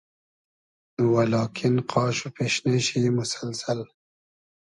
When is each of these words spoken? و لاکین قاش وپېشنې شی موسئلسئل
و 1.11 1.13
لاکین 1.31 1.75
قاش 1.91 2.17
وپېشنې 2.23 2.77
شی 2.85 3.01
موسئلسئل 3.17 3.79